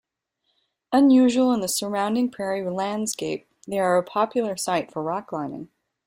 [0.91, 5.69] Unusual in the surrounding prairie landscape, they are a popular site for rock climbing.